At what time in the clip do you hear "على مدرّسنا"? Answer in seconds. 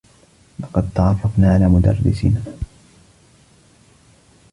1.53-2.41